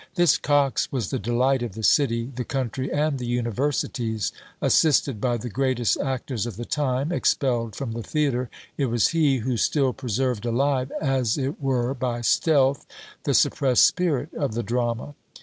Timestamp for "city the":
1.83-2.43